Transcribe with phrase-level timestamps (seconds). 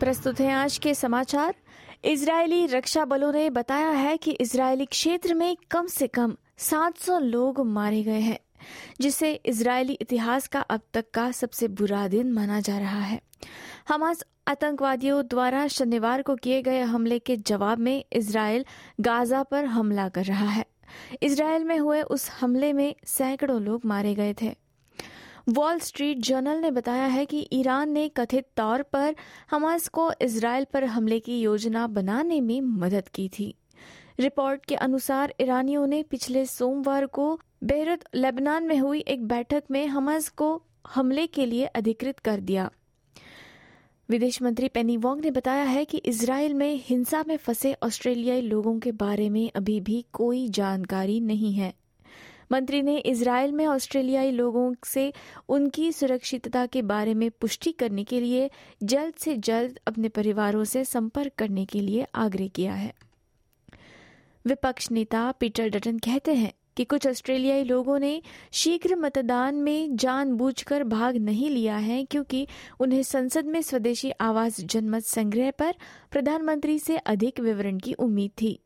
[0.00, 1.54] प्रस्तुत हैं आज के समाचार।
[2.04, 7.60] इजरायली रक्षा बलों ने बताया है कि इजरायली क्षेत्र में कम से कम 700 लोग
[7.66, 8.38] मारे गए हैं,
[9.00, 13.20] जिसे इजरायली इतिहास का अब तक का सबसे बुरा दिन माना जा रहा है।
[13.88, 18.64] हमास आतंकवादियों द्वारा शनिवार को किए गए हमले के जवाब में इसराइल
[19.00, 20.64] गाजा पर हमला कर रहा है।
[21.22, 24.63] इसराइल में हुए उस हमले में सैकड़ों लोग मारे गए थे।
[25.48, 29.14] वॉल स्ट्रीट जर्नल ने बताया है कि ईरान ने कथित तौर पर
[29.50, 33.54] हमास को इसराइल पर हमले की योजना बनाने में मदद की थी।
[34.20, 39.86] रिपोर्ट के अनुसार ईरानियों ने पिछले सोमवार को बेहरुत, लेबनान में हुई एक बैठक में
[39.86, 42.70] हमास को हमले के लिए अधिकृत कर दिया।
[44.08, 48.78] विदेश मंत्री पेनी वोंग ने बताया है कि इसराइल में हिंसा में फंसे ऑस्ट्रेलियाई लोगों
[48.78, 51.74] के बारे में अभी भी कोई जानकारी नहीं है।
[52.52, 55.12] मंत्री ने इसराइल में ऑस्ट्रेलियाई लोगों से
[55.48, 58.50] उनकी सुरक्षितता के बारे में पुष्टि करने के लिए
[58.82, 62.94] जल्द से जल्द अपने परिवारों से संपर्क करने के लिए आग्रह किया है।
[64.46, 68.22] विपक्ष नेता पीटर डटन कहते हैं कि कुछ ऑस्ट्रेलियाई लोगों ने
[68.52, 72.46] शीघ्र मतदान में जानबूझकर भाग नहीं लिया है क्योंकि
[72.80, 75.74] उन्हें संसद में स्वदेशी आवास जनमत संग्रह पर
[76.10, 78.63] प्रधानमंत्री से अधिक विवरण की उम्मीद थी।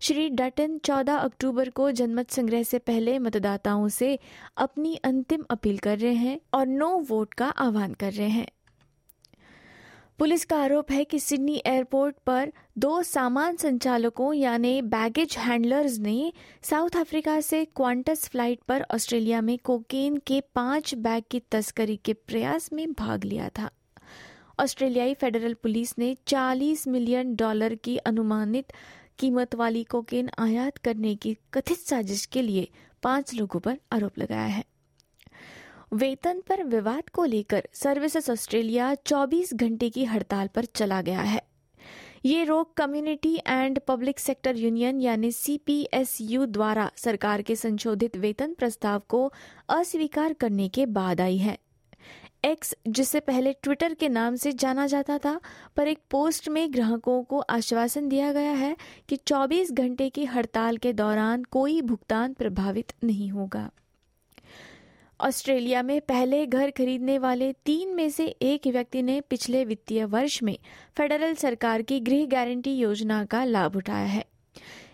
[0.00, 4.18] श्री डटन 14 अक्टूबर को जनमत संग्रह से पहले मतदाताओं से
[4.56, 8.46] अपनी अंतिम अपील कर रहे हैं और नो वोट का आह्वान कर रहे हैं।
[10.18, 16.32] पुलिस का आरोप है कि सिडनी एयरपोर्ट पर दो सामान संचालकों यानी बैगेज हैंडलर्स ने
[16.62, 22.12] साउथ अफ्रीका से क्वांटस फ़्लाइट पर ऑस्ट्रेलिया में कोकेन के पाँच बैग की तस्करी के
[22.12, 23.70] प्रयास में भाग लिया था।
[24.60, 28.72] ऑस्ट्रेलियाई फेडरल पुलिस ने 40 मिलियन डॉलर की अनुमानित
[29.18, 32.68] कीमत वाली कोकेन आयात करने की कथित साजिश के लिए
[33.02, 34.64] पाँच लोगों पर आरोप लगाया है।
[35.92, 41.42] वेतन पर विवाद को लेकर सर्विसेज़ ऑस्ट्रेलिया 24 घंटे की हड़ताल पर चला गया है।
[42.24, 49.02] ये रोक community and public sector union यानी सीपीएसयू द्वारा सरकार के संशोधित वेतन प्रस्ताव
[49.08, 49.32] को
[49.68, 51.58] अस्वीकार करने के बाद आई है।
[52.46, 55.40] एक्स जिसे पहले ट्विटर के नाम से जाना जाता था,
[55.76, 58.76] पर एक पोस्ट में ग्राहकों को आश्वासन दिया गया है
[59.08, 63.70] कि 24 घंटे की हड़ताल के दौरान कोई भुगतान प्रभावित नहीं होगा।
[65.20, 70.42] ऑस्ट्रेलिया में पहले घर खरीदने वाले तीन में से एक व्यक्ति ने पिछले वित्तीय वर्ष
[70.42, 70.58] में
[70.96, 74.24] फेडरल सरकार की गृह गारंटी योजना का लाभ उठाया है।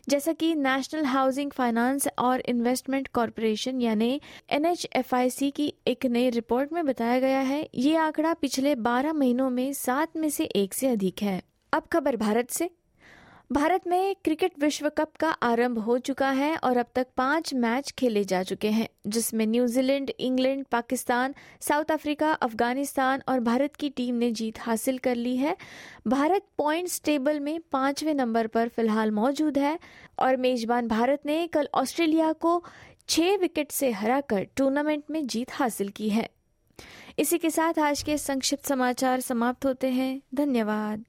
[0.09, 4.21] जैसा कि नेशनल हाउसिंग फाइनेंस और इन्वेस्टमेंट कॉरपोरेशन यानी
[4.51, 9.73] एनएचएफआईसी की एक नई रिपोर्ट में बताया गया है, ये आंकड़ा पिछले 12 महीनों में
[9.73, 11.43] सात में से एक से अधिक है।
[11.73, 12.71] अब खबर भारत से।
[13.53, 17.91] भारत में क्रिकेट विश्व कप का आरंभ हो चुका है और अब तक पाँच मैच
[17.91, 24.15] खेले जा चुके हैं, जिसमें New Zealand England, Pakistan, South Africa, Afghanistan और भारत की टीम
[24.15, 25.57] ने जीत हासिल कर ली है।
[26.07, 29.79] भारत पॉइंट्स टेबल में पाँचवें नंबर पर फ़िलहाल मौजूद है
[30.19, 32.65] और मेजबान भारत ने कल ऑस्ट्रेलिया को
[33.09, 36.29] छह विकेट से हराकर टूर्नामेंट में जीत हासिल की है।
[37.19, 41.05] इसी के साथ आज के संक्षिप्त समाचार समाप्त होते हैं। धन्यवाद।